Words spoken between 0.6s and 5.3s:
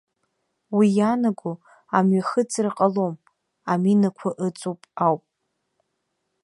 Уи иаанаго амҩахыҵра ҟалом, аминақәа ыҵоуп ауп.